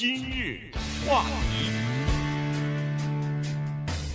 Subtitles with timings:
[0.00, 0.60] 今日
[1.08, 1.72] 话题，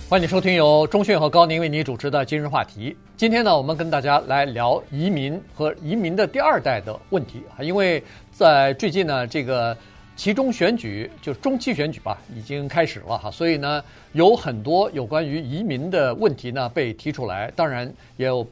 [0.08, 2.96] 欢迎收听由钟讯和高宁为你主持的今日话题。
[3.18, 8.02] 今天呢，我们跟大家来聊移民和移民的第二代的问题啊，因为
[8.32, 9.76] 在最近呢，这个
[10.16, 18.46] 其中选举就中期选举吧，已经开始了哈，所以呢，有很多有关于移民的问题呢被提出来，当然也有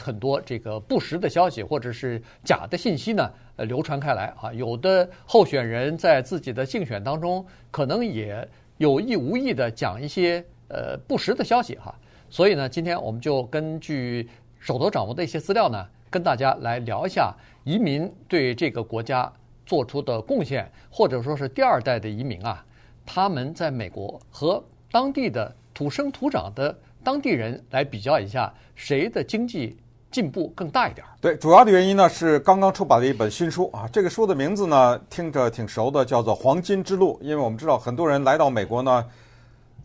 [0.00, 3.30] 很多这个不实的消息或者是假的信息呢。
[3.58, 11.92] 呃，流传开来啊，有的候选人在自己的竞选当中，可能也有意无意的讲一些呃不实的消息哈。
[12.30, 14.28] 所以呢，今天我们就根据
[14.60, 19.32] 手头掌握的一些资料呢，跟大家来聊一下移民对这个国家
[19.66, 22.64] 做出的贡献，或者说是第二代的移民啊，
[23.04, 29.76] 他们在美国和当地的土生土长的当地人来比较一下，谁的经济
[30.10, 31.06] 进步更大一点。
[31.20, 33.88] 对，主要的原因呢是刚刚出版的一本新书啊。
[33.92, 37.18] 这个书的名字呢听着挺熟的，叫做《黄金之路》。
[37.24, 39.04] 因为我们知道很多人来到美国呢，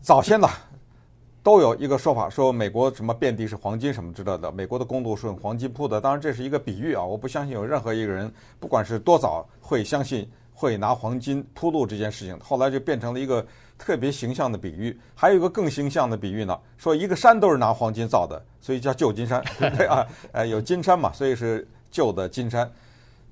[0.00, 0.48] 早先呢
[1.42, 6.00] 都有一个说法，说美国什么遍地是黄金什么之类的，美国的公路是用黄金铺的。
[6.00, 12.38] 当然这是一个比喻啊，我不相信有任何一个人，不管是多早会相信会拿黄金铺路这件事情。
[12.40, 13.46] 后来就变成了一个。
[13.76, 20.06] 特别形象的比喻，还有一个更形象的比喻呢，说一个山都是拿黄金造的，所以叫旧金山，对 不对啊？
[20.30, 22.70] 呃，有金山嘛，所以是旧的金山。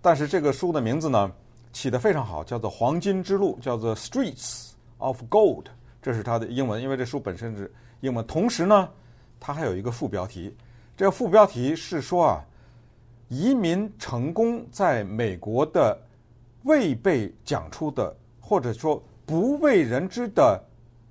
[0.02, 1.30] 但是这个书的名字呢，
[1.72, 5.62] 起得非常好，叫做《黄金之路》，叫做《Streets of Gold》，
[6.02, 8.26] 这是它的英文，因为这书本身是英文。
[8.26, 8.88] 同时呢，
[9.38, 10.52] 它还有一个副标题，
[10.96, 12.44] 这个副标题是说啊，
[13.28, 15.96] 移民成功在美国的
[16.64, 19.02] 未被讲出的，或者说。
[19.24, 20.60] 不为人知的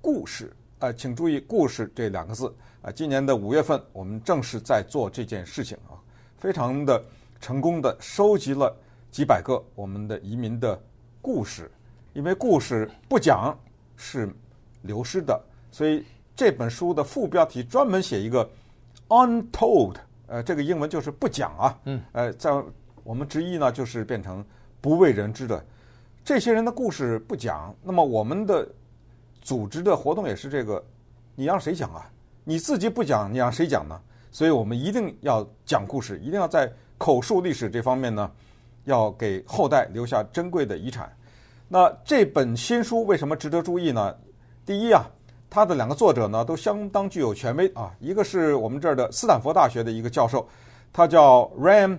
[0.00, 2.92] 故事，呃，请注意“故事”这两个字啊。
[2.92, 5.96] 今年的五月份，我们正是在做这件事情啊，
[6.36, 7.02] 非常的
[7.40, 8.76] 成功的收集了
[9.10, 10.78] 几百个我们的移民的
[11.22, 11.70] 故事。
[12.12, 13.58] 因为故事不讲
[13.96, 14.28] 是
[14.82, 15.42] 流失的，
[15.72, 16.04] 所以
[16.36, 18.48] 这本书的副标题专门写一个
[19.08, 21.78] “untold”，呃，这个英文就是不讲啊。
[21.86, 22.00] 嗯。
[22.12, 22.50] 呃，在
[23.02, 24.44] 我们直译呢，就是变成
[24.82, 25.64] 不为人知的。
[26.22, 28.68] 这些人的故事不讲，那么我们的
[29.40, 30.84] 组织的活动也是这个，
[31.34, 32.06] 你让谁讲啊？
[32.44, 33.98] 你自己不讲，你让谁讲呢？
[34.30, 38.30] 所以我们一定要讲故事，一定要在口述历史这方面呢，
[38.84, 41.10] 要给后代留下珍贵的遗产。
[41.68, 44.14] 那这本新书为什么值得注意呢？
[44.64, 45.04] 第一啊，
[45.50, 50.46] 它的两个作者呢都相当具有权威啊，一个是我们这儿的斯坦福大学的一个教授，
[50.92, 51.98] 他叫 Ram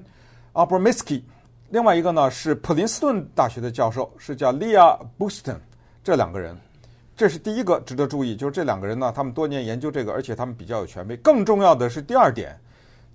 [0.54, 1.24] Abramovsky。
[1.70, 5.58] 另外一个呢是普林斯顿大学的教授，是叫 Leah Bouston，
[6.04, 6.56] 这两个人，
[7.16, 11.18] 这是第一个值得注意，就是这两个人呢，他们多年研究这个，而且他们比较有权威。
[11.18, 12.56] 更重要的是第二点，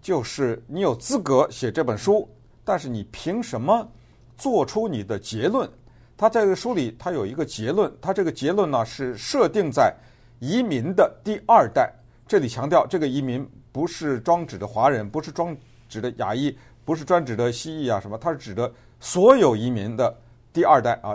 [0.02, 2.28] 就是你有资格写这本书，
[2.64, 3.88] 但是你凭什么
[4.36, 5.68] 做出你的结论？
[6.16, 9.94] 他在这个书里，他有一个结论，他这个结论呢是设定在
[10.40, 11.92] 移民的第二代。
[12.26, 15.56] 这里强调，这个移民不是装指的华人，不是装
[15.88, 16.56] 指的亚裔。
[16.88, 20.16] 不是专指的蜥蜴啊什么，它是指的所有移民的
[20.54, 21.14] 第二代啊。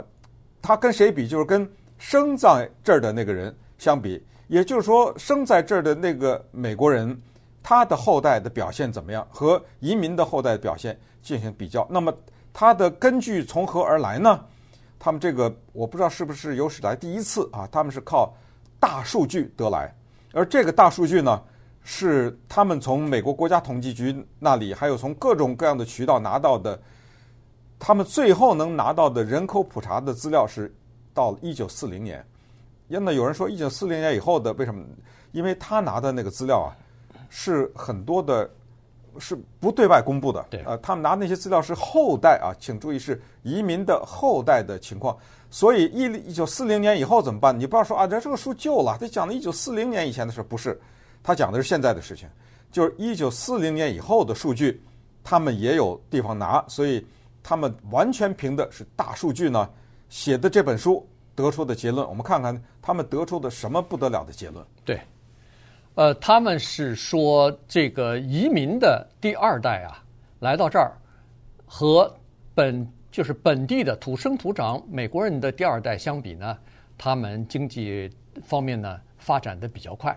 [0.62, 1.28] 它跟谁比？
[1.28, 1.68] 就是跟
[1.98, 4.24] 生在这儿的那个人相比。
[4.48, 7.20] 也就是说，生在这儿的那个美国人，
[7.64, 9.28] 他的后代的表现怎么样？
[9.32, 11.88] 和移民的后代表现进行比较。
[11.90, 12.16] 那么，
[12.54, 14.46] 他的根据从何而来呢？
[15.00, 17.68] 他们这个我不知道是不是有史来第一次啊。
[17.72, 18.32] 他们是靠
[18.80, 19.92] 大数据得来，
[20.34, 21.42] 而这个大数据呢？
[21.84, 26.80] 是他们从美国国家统计局那里，还有从各种各样的渠道拿到的，
[27.78, 30.74] 他们最后能拿到的人口普查的资料是
[31.14, 32.26] 到一九四零年。
[32.88, 34.84] 因为有人说一九四零年以后的为什么？
[35.32, 36.76] 因为他拿的那个资料啊，
[37.30, 38.48] 是很多的，
[39.18, 40.46] 是不对外公布的。
[40.50, 45.18] 对，呃，他们拿那些资料是后代啊，请注意是移民的后代的情况。
[45.50, 47.58] 所以一一九四零年以后怎么办？
[47.58, 50.80] 你不要说啊，这这个书旧了，他讲的一九四零年以前的事，不是。
[51.24, 52.28] 他讲的是现在的事情，
[52.70, 54.84] 就是一九四零年以后的数据，
[55.24, 57.04] 他们也有地方拿，所以
[57.42, 59.70] 他们完全凭的是大数据呢
[60.10, 62.06] 写的这本书得出的结论。
[62.08, 64.66] 我们看看他们得出的什么不得了的结论。
[64.84, 65.00] 对，
[65.96, 70.04] 呃，他们是说这个移民的第二代啊，
[70.40, 70.92] 来到这儿
[71.66, 72.14] 和
[72.54, 76.58] 本就是本地的土生土长美国人的第二代相比呢，
[76.98, 78.12] 他们经济
[78.44, 80.14] 方面呢发展的比较快。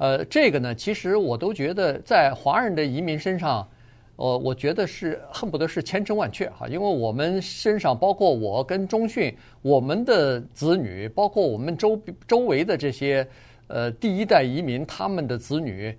[0.00, 3.68] 呃，这个呢，其实我都觉得在华人的移民身上，
[4.16, 13.28] 呃，我觉得是恨不得是千真万确哈，因为我们身上，包括我跟中讯，我们的子女，包括我们周周围的这些
[13.66, 15.94] 呃第一代移民，他们的子女，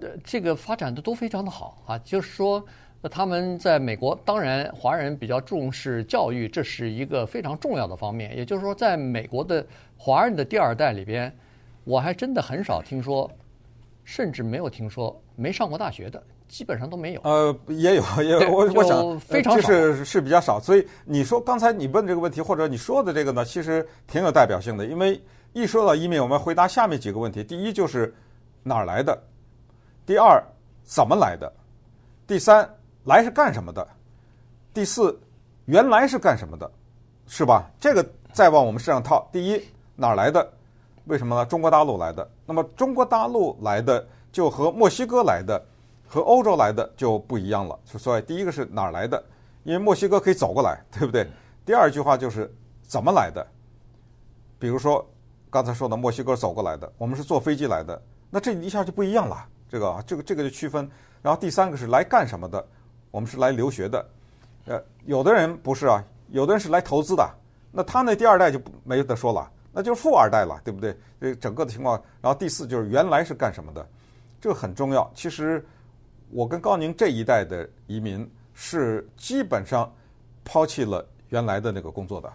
[0.00, 2.62] 呃，这个发展的都非常的好啊，就是说，
[3.10, 8.36] 他们在美国，当然华人比较重视教育，这是一个非常重要的方面。
[8.36, 9.66] 也就是说，在美国的
[9.96, 11.34] 华人的第二代里边，
[11.88, 13.30] 我还真的很少听说，
[14.04, 16.22] 甚至没有听说没上过大学的。
[16.46, 17.20] 基本上都没有。
[17.24, 18.50] 呃，也有，也有。
[18.50, 20.60] 我我想非常少，是是比较少。
[20.60, 24.84] 所以你说刚才你问这个问题，或者你说的这个呢，其实挺有代表性的。
[24.84, 25.18] 因为
[25.54, 28.14] 一说到移民，我们回答下面几个问题：第一就是
[28.62, 29.14] 哪儿来的；
[30.04, 30.42] 第二
[30.84, 31.50] 怎么来的；
[32.26, 32.68] 第三
[33.04, 33.82] 来是干什么的；
[34.74, 35.18] 第四
[35.64, 36.70] 原来是干什么的，
[37.26, 37.70] 是吧？
[37.80, 39.26] 这个再往我们身上套。
[39.32, 39.62] 第一
[39.96, 40.52] 哪儿来的？
[41.08, 41.44] 为什么呢？
[41.44, 42.30] 中国大陆来的。
[42.46, 45.60] 那么中国大陆来的就和墨西哥来的。
[46.10, 49.22] 和欧洲来的就不一样了，所以第一个是哪儿来的？
[49.62, 51.28] 因为墨西哥可以走过来，对不对？
[51.66, 52.50] 第二句话就是
[52.80, 53.46] 怎么来的？
[54.58, 55.06] 比如说
[55.50, 59.46] 刚才说的墨西哥走过来的，我们是坐飞机来的，那这一下就不一样了。
[59.68, 60.90] 这个这个这个就区分。
[61.20, 62.66] 然后第三个是来干什么的？
[63.10, 64.06] 我们是来留学的。
[64.64, 67.30] 呃，有的人不是啊，有的人是来投资的。
[67.70, 70.96] 那他那第二代就没得说了，那就是富二代了，对不对？
[71.20, 72.02] 这整个的情况。
[72.20, 73.86] 然后第四就是原来是干什么的？
[74.40, 75.10] 这很重要。
[75.14, 75.64] 其实。
[76.30, 79.90] 我跟高宁这一代的移民是基本上
[80.44, 82.30] 抛弃了原来的那个工作的，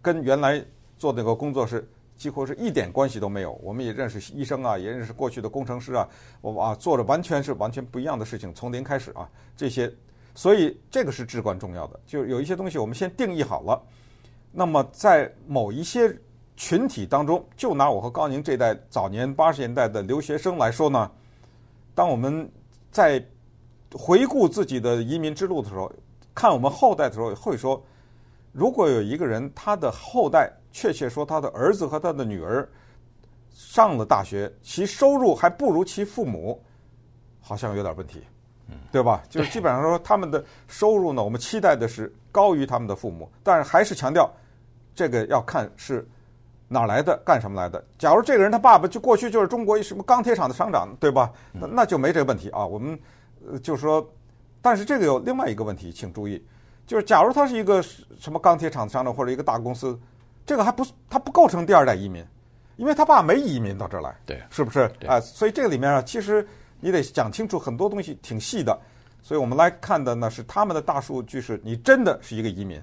[0.00, 0.64] 跟原来
[0.98, 1.84] 做那个工作是
[2.16, 3.50] 几乎是一点关系都没有。
[3.60, 6.08] 我们也认识医生啊，也认识过去的工程师啊，
[6.42, 9.92] 我啊做的完全是完全不一样的事情，从零开始啊这些，
[10.36, 11.98] 所以这个是至关重要的。
[12.06, 13.82] 就有一些东西我们先定义好了，
[14.52, 16.16] 那么在某一些
[16.56, 21.10] 群体当中，就拿我和高宁这代早年八十年代的留学生来说呢，
[21.96, 22.48] 当我们
[22.92, 23.20] 在
[23.92, 25.92] 回顾自己的移民之路的时候，
[26.32, 27.82] 看我们后代的时候，会说，
[28.52, 32.68] 如果有一个人他的后代，确切说他的儿子和他的女儿
[33.50, 36.62] 上了大学，其收入还不如其父母，
[37.40, 38.22] 好像有点问题，
[38.92, 39.24] 对吧？
[39.28, 44.32] 就是基本上说他们的收入呢，我们期待的是高于他们的父母，但是还是强调
[44.94, 46.08] 这个要看是。
[46.68, 47.16] 哪来的？
[47.24, 47.84] 干什么来的？
[47.98, 51.30] 假如这个人他爸爸就过去就是中国一什么钢铁厂的厂长，对吧？
[51.52, 52.66] 那那就没这个问题啊。
[52.66, 52.98] 我们
[53.46, 54.06] 呃就说，
[54.62, 56.42] 但是这个有另外一个问题，请注意，
[56.86, 59.98] 就是假如他是一个什么钢铁厂的厂长或者一个大公司，
[60.46, 62.24] 这个还不他不构成第二代移民，
[62.76, 64.90] 因为他爸没移民到这儿来，对，是不是？
[65.06, 66.46] 啊，所以这个里面啊，其实
[66.80, 68.76] 你得讲清楚很多东西，挺细的。
[69.22, 72.82] 所以我们来看的呢是他们的大数据，是你真的是一个移民。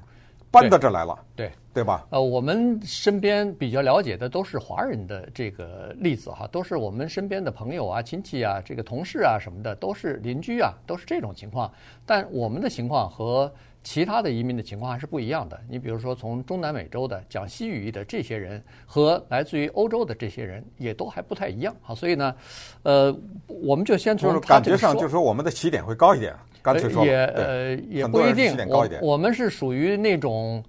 [0.51, 2.05] 搬到这儿来了，对对，对吧？
[2.09, 11.71] 呃，我们身边比较了解的都是华人的这个例子哈，都是我们身边的朋友啊、亲戚啊、这个同事啊什么的，都是邻居啊，都是这种情况。
[12.05, 13.49] 但我们的情况和
[13.81, 15.57] 其他的移民的情况还是不一样的。
[15.69, 21.73] 你比如说，从中南美洲的讲西语的这些人和来自于欧洲的这些人，也都还不太一样。
[21.81, 22.35] 好，所以呢，
[22.83, 23.15] 呃，
[23.47, 26.35] 我们就先从感觉上，就是说我们的起点会高一点。
[26.61, 28.55] 干脆说，也呃也不一定。
[28.67, 30.63] 我我们是属于那种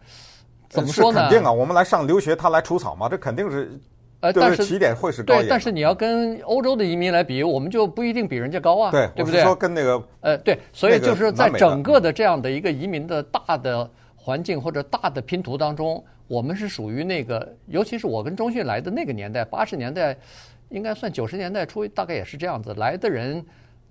[0.69, 1.29] 怎么说呢？
[1.29, 3.79] 肯定啊，我们来上留学，他来除草嘛，这肯定是
[4.21, 9.43] 呃，但是起点会是高但是你要跟欧洲的移民来比，我们就不一定比人家高啊，对，对不对？
[9.43, 20.17] 说跟那个呃对，所以就是在整个的这样的一个移民的大的环境或者大的拼图当中，我们是属于那个，尤其是我跟中迅来的那个年代，八十年代
[20.71, 23.45] 应该算九十年代初，大概也是这样子来的人。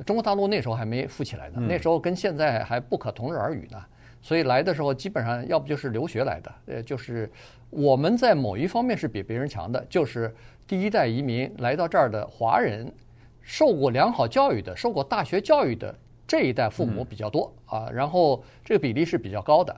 [0.05, 3.77] 中国大陆那时候还没富起来呢，那时候跟现在还不可同日而语呢。
[4.23, 7.27] 所以来的时候基本上要不就是留学来的，呃，就是
[7.71, 10.31] 我们在某一方面是比别人强的，就是
[10.67, 12.93] 第一代移民来到这儿的华人，
[13.41, 15.95] 受过良好教育的、受过大学教育的
[16.27, 19.75] 这一代父母比较多啊，然后这个比例是比较高的，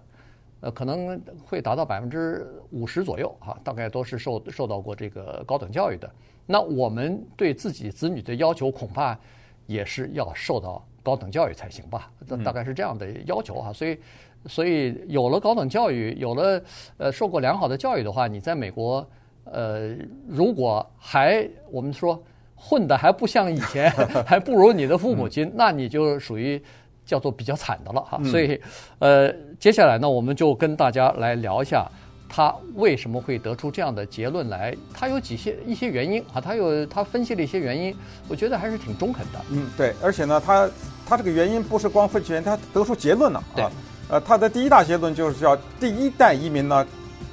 [0.59, 6.11] 呃，可能会达到百分之五十左右啊，大概都是受受到过这个高等教育的。
[6.45, 9.17] 那我们对自己子女的要求恐怕。
[9.65, 12.09] 也是要受到高等教育才行吧，
[12.43, 13.73] 大概是这样的要求啊。
[13.73, 13.97] 所以，
[14.45, 16.61] 所以有了高等教育，有了
[16.97, 19.05] 呃受过良好的教育的话，你在美国，
[19.45, 19.95] 呃，
[20.27, 22.21] 如果还我们说
[22.55, 23.91] 混的还不像以前，
[24.25, 26.61] 还不如你的父母亲，那你就属于
[27.05, 28.21] 叫做比较惨的了哈。
[28.23, 28.59] 所以，
[28.99, 31.89] 呃，接下来呢，我们就跟大家来聊一下。
[32.35, 34.75] 他为什么会得出这样的结论来？
[34.91, 36.41] 他有几些一些原因啊？
[36.41, 37.95] 他有他分析了一些原因，
[38.27, 39.39] 我觉得还是挺中肯的。
[39.51, 40.67] 嗯，对，而且呢，他
[41.05, 43.71] 他这个原因不是光分析原因，他得出结论了啊。
[44.09, 46.83] 呃，他的第一大结论就是叫第一代移民呢，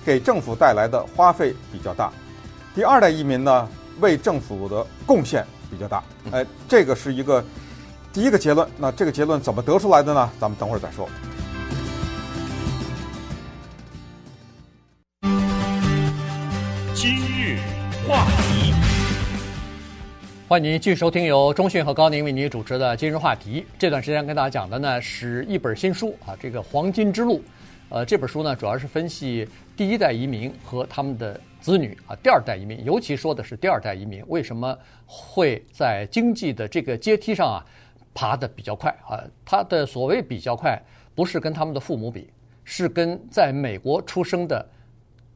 [0.05, 2.13] 给政府带来的花费比较大；
[2.75, 3.67] 第二代移民呢，
[4.01, 6.05] 为政府的贡献比较大。
[6.31, 7.43] 哎，这个是一个
[8.13, 8.69] 第一个结论。
[8.77, 10.31] 那这个结论怎么得出来的呢？
[10.39, 11.09] 咱们等会儿再说。
[20.51, 23.65] 欢迎您继续收听由中讯和高宁为您主持的今日话题。
[23.79, 27.39] 这段时间跟大家讲的呢是一本新书啊，这个《黄金之路》。
[27.89, 34.77] 呃，这本书呢主要是分析第一代移民和他们的子女啊，第二代移民，尤其说的是第二代移民为什么
[35.07, 37.65] 会在经济的这个阶梯上啊
[38.13, 39.23] 爬得比较快啊？
[39.45, 40.77] 他的所谓比较快，
[41.15, 42.29] 不是跟他们的父母比，
[42.65, 44.69] 是跟在美国出生的，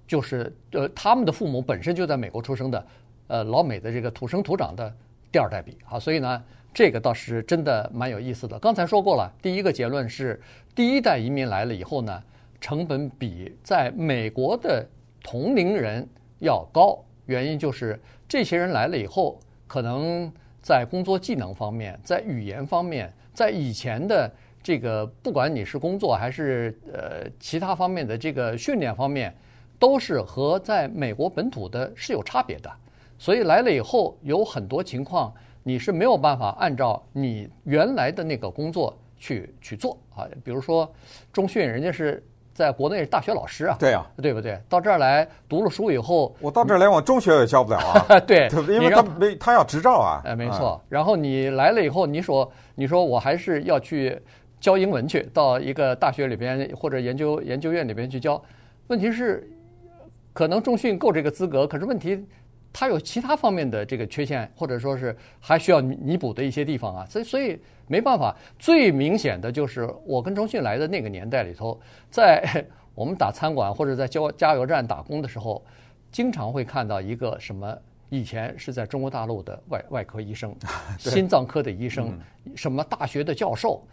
[0.09, 2.87] 就是呃他们的父母本身就在美国出生的，
[3.29, 4.93] 呃老美的这个土生土长的。
[5.35, 6.41] 第二代比啊，所以呢，
[6.73, 8.57] 这个倒是真的蛮有意思的。
[8.61, 10.41] 刚才说过了，第一个结论是，
[10.77, 12.23] 第一代移民来了以后呢，
[12.61, 14.87] 成本比在美国的
[15.25, 17.05] 同龄人要高。
[17.27, 24.31] 原因就是这些人来了以后，可能在工作技能方面，在语言方面，在以前的
[24.63, 29.35] 这个不管你是工作还是呃其他方面的这个训练方面，
[29.81, 32.71] 都是和在美国本土的是有差别的。
[33.19, 40.27] 所以来了以后，有很多情况你是没有办法按照你原来的那个工作去去做啊。
[40.43, 40.93] 比如说，
[41.33, 44.61] 中训人家是在国内是大学老师啊，对啊，对不对？
[44.69, 50.81] 到这儿来读了书以后，我到这儿来我中学也教不了啊， 对，因为他没他要执照啊，哎，没错。
[50.89, 54.21] 然后你来了以后，你说你说我还是要去
[54.61, 58.41] 教英文去，到一个大学里边或者研究研究院里边去教。
[58.89, 59.51] 问题是，
[60.35, 62.25] 可能中训够这个资格，可是问题。
[62.75, 68.37] 他有其他方面的这个缺陷，或者说是还需要弥补的一些地方啊，所以所以没办法。
[68.59, 75.65] 最明显的就是我跟中信来的那个年代里头，在我们打餐馆或者在交加油站打工的时候，
[76.11, 77.79] 经常会看到一个什么，
[78.09, 80.53] 以前是在中国大陆的外外科医生、
[80.99, 82.19] 心脏科的医生、
[82.57, 83.87] 什么大学的教授。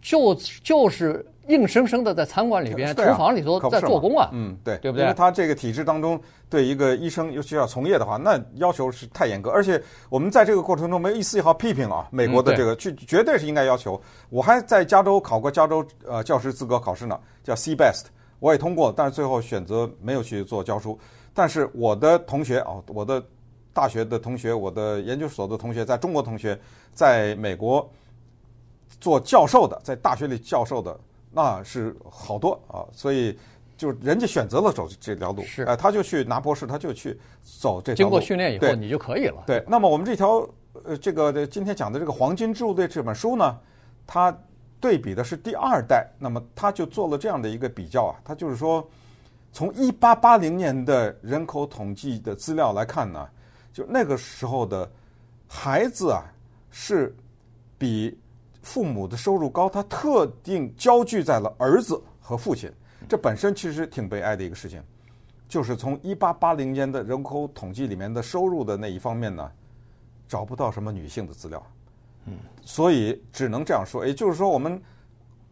[0.00, 5.02] 就就是硬生生的在餐馆里边、厨房里头在做工啊，嗯，对，对不对？
[5.02, 9.50] 因为他这个体制当中，对一个医生尤其要从业的话，那要求是太严格。
[9.50, 14.00] 而且我们在这个过程中没有一丝一毫批评啊，美国的这个去绝对是应该要求。
[14.30, 18.04] 我还在加州考过加州呃教师资格考试呢，叫 CBEST，
[18.38, 20.98] 我也通过，但是最后选择没有去做教书。
[21.34, 23.20] 但是我的同学啊，我的
[23.72, 26.56] 大学的同学，我的研究所的同学，在中国同学，
[26.92, 27.90] 在美国。
[29.00, 30.96] 做教授的，在大学里教授的
[31.34, 33.38] 那是好多啊，所以
[33.76, 38.10] 就人家选择了走这条路，是，哎，他就去拿博士，他就去走这条路。
[38.10, 39.42] 经过训练以后，你就可以了。
[39.46, 40.46] 对，那么我们这条
[40.84, 43.58] 呃，这个今天讲的这个《黄金之路》的这本书呢，
[44.06, 44.36] 它
[44.78, 48.86] 对比的是第二代，那么他就做了这样的一个比较啊，他就是说，
[49.52, 53.26] 从一八八零年的人口统计的资料来看呢，
[53.72, 54.90] 就那个时候的
[55.48, 56.22] 孩子啊
[56.70, 57.16] 是
[57.78, 58.18] 比。
[58.62, 62.72] 父母的收入高，他特定焦聚在了儿子和父亲，
[63.08, 64.80] 这本身其实挺悲哀的一个事情。
[65.48, 69.50] 就是从一八八零年的人口统计里面的收入的那一方面呢，
[70.26, 71.62] 找不到什么女性的资料，
[72.24, 74.80] 嗯，所以只能这样说，也就是说，我们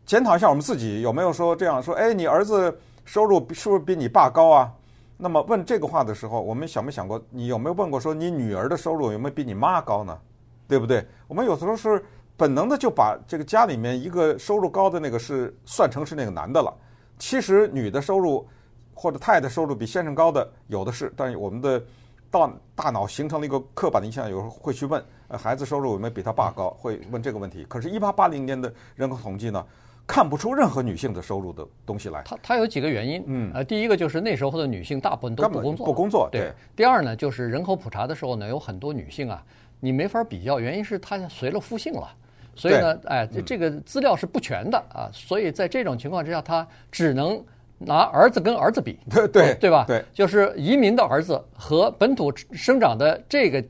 [0.07, 2.75] 检讨一下我们自己有没有说这样说，哎，你儿子
[3.05, 4.73] 收入是不是比你爸高啊？
[5.19, 10.19] 那么问这个话的时候，我们想没想过，你有没有问过说，你女儿的收入有没有比你妈高呢？
[10.67, 11.05] 对不对？
[11.27, 12.03] 我们有时候是。
[12.41, 16.75] 本能的就把这个家里面一个收入高的那个是算成是那个男的了，
[17.19, 18.49] 其实女的收入
[18.95, 21.83] 或者太太收入比先生高的有的是，但是我们的
[22.31, 27.63] 大大脑形成了一个刻板的印象，有时候会去问，呃，孩子收入有没有比他爸高，会问这个问题。
[27.69, 29.63] 可是，一八八零年的人口统计呢，
[30.07, 32.23] 看不出任何女性的收入的东西来。
[32.25, 36.41] 它它有几个原因，嗯，呃，第一个就是那时候的女性大部分都不工作，不工作，对。
[36.41, 36.53] 对。
[36.75, 39.45] 第二呢，就是人口普查的时候呢，有很多女性啊，
[39.79, 42.09] 你没法比较，原因是她随了夫姓了。
[42.55, 47.43] 所以呢，哎，这这个资料是不全的啊，所以在这种情况之下，他只能
[47.79, 49.85] 拿儿子跟儿子比，对对对吧？
[49.87, 53.65] 对，就是移民的儿子和本土生长的这个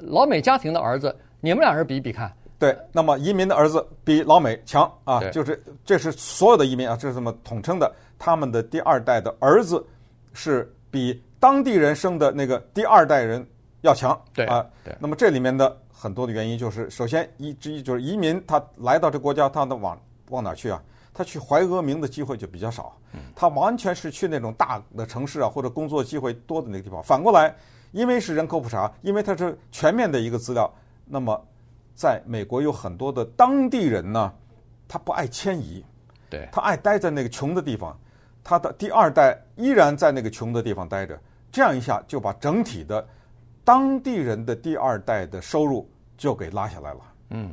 [0.00, 2.32] 老美家庭的儿子，你们俩人比比看。
[2.58, 9.84] 对，那么移民的儿子比老美强啊，就是这是所有的移民啊，这是这么统称的，他们的第二代的儿子
[10.32, 13.46] 是比当地人生的那个第二代人
[13.86, 14.94] 要强，对啊，对。
[15.00, 15.76] 那么这里面的。
[15.98, 20.80] 很多的原因就是，首先一之一就是移民，他来到这国家，他能往往哪去啊？
[21.14, 22.94] 他去怀俄明的机会就比较少，
[23.34, 27.02] 他完全是去那种大的城市啊，或者工作机会多的那个地方。
[27.02, 27.56] 反过来，
[27.92, 30.70] 因为是人口普查，因为它是全面的一个资料，
[31.06, 31.42] 那么
[31.94, 34.30] 在美国有很多的当地人呢，
[34.86, 35.82] 他不爱迁移，
[36.28, 37.98] 对，他爱待在那个穷的地方，
[38.44, 41.18] 他的第二代依然在那个穷的地方待着，
[41.50, 43.02] 这样一下就把整体的。
[43.66, 47.00] 当地人的第二代的收入就给拉下来了。
[47.30, 47.50] 嗯，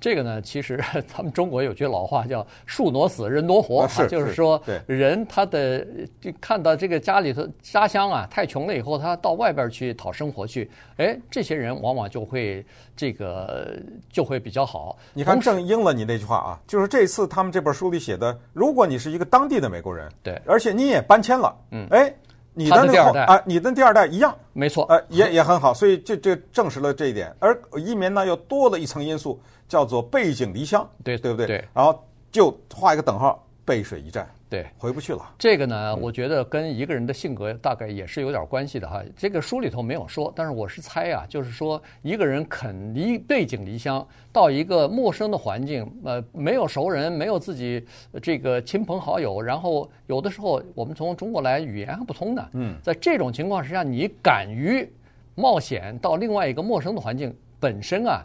[0.00, 5.86] 这个呢，其实 咱们中国有句老话叫“树挪死，人挪活”，啊是就是说是，人他的
[6.22, 12.64] 就看到这个家里头家乡啊太穷了以后，他到外边去讨生活去，哎，这些人往往就会
[12.96, 13.76] 这个
[14.10, 14.96] 就会比较好。
[15.12, 22.12] 你看，正应了你那句话啊，就是这次他们这本书里写的，如果你是一个当地的美国人，对而且你也搬迁了，嗯哎，
[22.54, 27.34] 你的那个后啊，你的第二代一样，没错，呃，也也很好，所以这这证实了这一点。
[27.38, 31.46] 而移民呢，又多了一层因素，叫做背井离乡，对对不对？
[31.46, 34.66] 对然后就画一个等号，背水一战，对。
[34.76, 35.34] 回不去了。
[35.38, 39.02] 这个呢，我觉得跟一个人的性格大概也是有点关系的哈。
[39.16, 47.82] 这个书里头没有说，但是我是猜啊，就是说一个人肯离背井离乡，到一个陌生的环境，呃，没有熟人，没有自己
[48.20, 52.46] 这个亲朋好友，然后有的时候我们从中国来，语言还不通呢。
[52.52, 54.86] 嗯，在这种情况之下，你敢于
[55.34, 58.22] 冒险到另外一个陌生的环境，本身啊，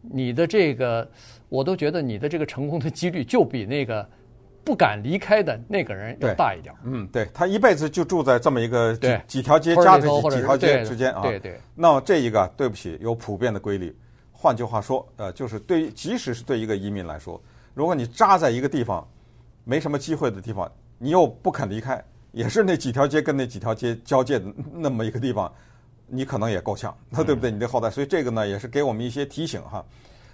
[0.00, 1.06] 你的这个，
[1.50, 4.08] 我都觉得你的这个成功的几率就比那个。
[4.62, 6.74] 不敢离开的那个人要大一点。
[6.84, 11.22] 嗯，对，他一辈子就住在这么一个几几条街夹着几几条街之间啊。
[11.22, 11.58] 对对。
[11.74, 13.96] 那么这一个，对不起，有普遍的规律。
[14.32, 17.40] 换句话说，呃，就是对于即使是对一个移民来说，
[17.74, 19.06] 如果你扎在一个地方，
[19.64, 22.02] 没什么机会的地方，你又不肯离开，
[22.32, 25.52] 也是那几条街跟那几条街交界的那么一个地方，
[26.06, 27.50] 你可能也够呛，那对不对？
[27.50, 27.90] 你的后代。
[27.90, 29.84] 所以这个呢，也是给我们一些提醒哈。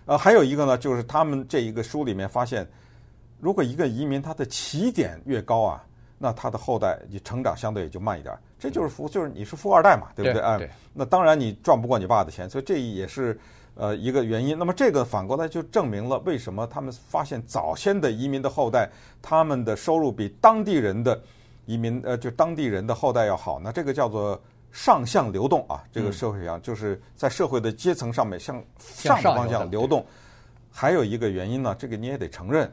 [0.04, 2.68] 呃，还有一个呢，就是他们这一个书里面发现。
[3.38, 5.84] 如果一个移民他的起点越高啊，
[6.18, 8.34] 那他的后代你成长相对也就慢一点。
[8.58, 10.40] 这就是富，就是你是富二代嘛，对不对？
[10.40, 13.38] 哎，那当然你赚不过你爸的钱，所以这也是
[13.74, 14.58] 呃一个原因。
[14.58, 18.88] 那么这个反过来就证明了为什么他们发现早先的移民的后代，
[19.20, 21.20] 他们的收入比当地人的
[21.66, 23.60] 移民呃就当地人的后代要好。
[23.60, 24.40] 那这个叫做
[24.72, 30.04] 上向流动啊，这个社会上就是在社会的阶层上面向上的方向流动。
[30.70, 32.70] 还有一个原因呢，这个你也得承认。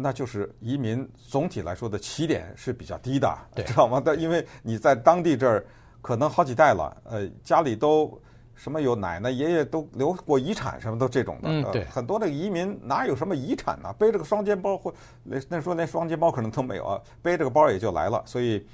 [0.00, 3.36] 那就是移民总体来说的起点是比较低的，
[3.66, 4.00] 知道吗？
[4.04, 5.66] 但因为你在当地这儿
[6.00, 8.20] 可能好几代了，呃，家里都
[8.54, 11.48] 什么有奶奶爷爷都留过遗产，什么都这种的。
[11.48, 11.84] 嗯，对。
[11.86, 13.92] 很多的移民哪有什么遗产呢？
[13.98, 18.22] 背着个双肩包或那那时候连双肩包可能都没有啊，背着个包也就来了。
[18.24, 18.64] 所以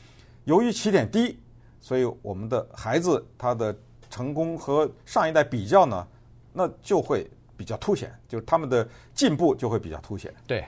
[0.45, 1.39] 由于起点低，
[1.81, 3.75] 所以我们的孩子他的
[4.11, 6.07] 成功和上一代比较呢，
[6.53, 10.33] 那就会比较凸显，就是他们的进步就会比较凸显。
[10.47, 10.65] 对。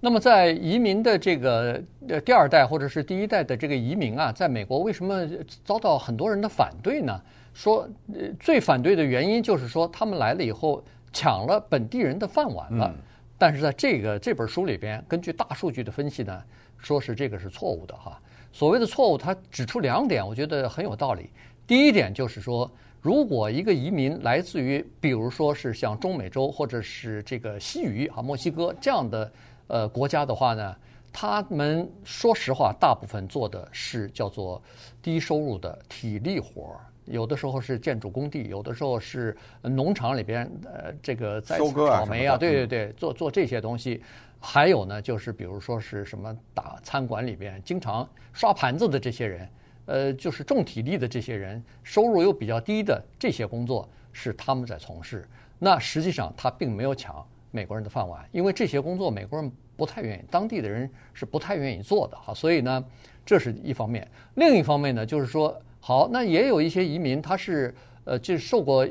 [0.00, 5.28] 那么，在移民的这个呃第二代或者是第一代的这个移民啊，在美国为什么
[5.64, 7.20] 遭到很多人的反对呢？
[7.52, 10.80] 说呃最反对的原因就是说他们来了以后
[11.12, 12.94] 抢了本地人的饭碗了。
[13.36, 16.42] 但是在这个这本书里边，根据大数据的分析呢，
[16.76, 18.20] 说是这个是错误的哈。
[18.52, 21.30] 所谓的错误，他指出两点，我觉得很有道理。
[21.66, 29.28] 第一点就是说，如果一个移民来自于，比如说是像中美洲或者是这个西语啊墨西哥这样的。
[29.68, 30.76] 呃，国家的话呢，
[31.12, 34.60] 他们说实话，大部分做的是叫做
[35.00, 44.02] 低收入的体力活儿，有的时候是建筑工地，有的时候是农场里边呃这个栽草莓啊，对对对，做做这些东西。
[44.40, 49.48] 还有呢，就是比如说是什么打餐馆里边经常刷盘子的这些人，
[49.86, 55.28] 呃，就是重体力的这些人，收入又比较低的这些工作是他们在从事。
[55.58, 57.26] 那实际上他并没有抢。
[57.50, 62.84] 美国人的饭碗，因为这些工作美国人不太愿意，当地的人是不太愿意做的哈，所以呢，
[63.24, 64.06] 这是一方面。
[64.34, 68.86] 另一方面呢，就是说，好，那也有一些移民，他是呃，就是受过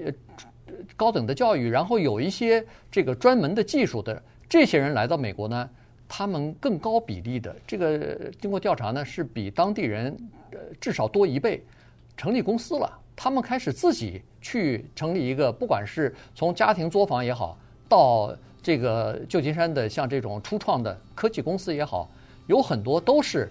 [0.96, 5.70] 高等的教育，然后有一些这个专门的技术的这些人来到美国呢，
[6.08, 10.16] 他们更高比例的这个经过调查呢，是比当地人
[10.52, 11.64] 呃至少多一倍，
[12.16, 17.58] 成立公司了，他们开始自己去成立一个，不管是从家庭作坊也好，
[17.90, 18.36] 到
[18.68, 22.12] 这个旧金山的像这种初创的科技公司也好，
[22.48, 23.50] 有很多都是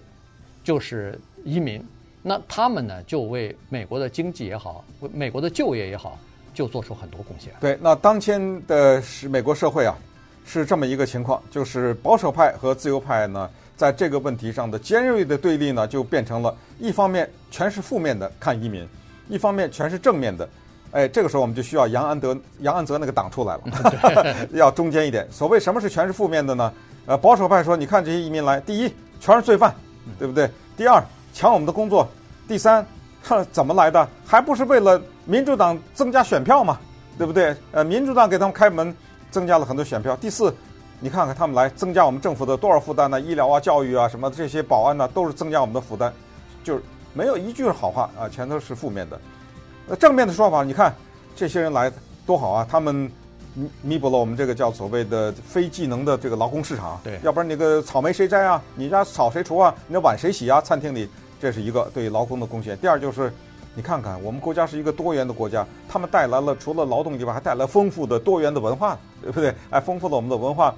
[0.63, 1.83] 就是移民，
[2.21, 6.19] 那他们呢就为美国的经济也好，为美国的就业也好，
[6.53, 7.51] 就做出很多贡献。
[7.59, 9.97] 对，那当前的是美国社会啊，
[10.45, 18.87] 是这么一个情况，就是保守派和自由派呢，在这个问题上的尖锐的对立呢，就变成了一方面全是负面的看移民，
[19.27, 20.47] 一方面全是正面的。
[20.91, 25.27] 哎，这个时候我们就需要杨安德、杨安泽那个党出来了， 要中间一点。
[25.29, 26.71] 所谓什么是全是负面的呢？
[27.05, 29.73] 呃，保守派说，你看这些移民来，第一全是罪犯，
[30.17, 30.49] 对不对？
[30.75, 32.07] 第二抢我们的工作，
[32.47, 32.85] 第三，
[33.23, 34.07] 哼，怎么来的？
[34.25, 36.77] 还不是为了民主党增加选票嘛，
[37.17, 37.55] 对不对？
[37.71, 38.95] 呃，民主党给他们开门，
[39.29, 40.15] 增加了很多选票。
[40.15, 40.53] 第四，
[40.99, 43.21] 你看看他们来增加我们政府的多少负担呢？
[43.21, 46.11] 医疗啊、教育啊什么这些保安呢，都是增加我们的负担，
[46.63, 46.81] 就是
[47.13, 49.19] 没有一句好话啊，全都是负面的。
[49.87, 50.93] 那正面的说法，你看
[51.35, 51.91] 这些人来
[52.25, 52.67] 多好啊！
[52.69, 53.09] 他们
[53.81, 56.99] 弥补了我们这个叫所谓的非技能的这个劳工市场。
[57.03, 58.61] 对，要不然那个草莓谁摘啊？
[58.75, 59.73] 你家草谁除啊？
[59.87, 60.59] 你的碗谁洗啊？
[60.59, 62.77] 餐厅里这是一个对劳工的贡献。
[62.79, 63.31] 第二就是，
[63.75, 69.55] 你看看我们国家是一个多元的国家，他们带来了除了劳动以外，还带来丰富的多元的文化，对不对？
[69.69, 70.75] 哎，丰富了我们的文化。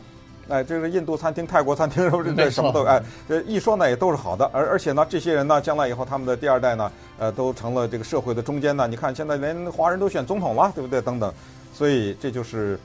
[0.49, 8.87] 哎，这个印度餐厅、泰国餐厅 什么这什么都哎，这一说呢也都是好的，而而且呢，这些人呢，将来以后他们的第二代呢，呃，都成了这个社会的中间呢。
[8.87, 10.99] 你看现在连华人都选总统了，对不对？
[11.01, 11.31] 等等，
[11.73, 12.79] 所以这就是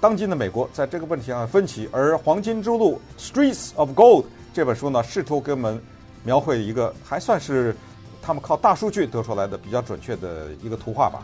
[0.00, 1.88] 当今的美国在这个问题上分歧。
[1.90, 5.80] 而《黄金之路》（Streets of Gold） 这本书呢，试图给我们
[6.22, 7.74] 描绘一个还算是
[8.20, 11.22] 他们靠大数据得出来的比较准确的一个图画吧。